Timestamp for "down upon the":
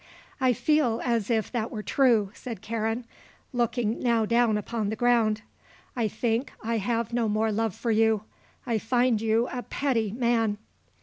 4.25-4.95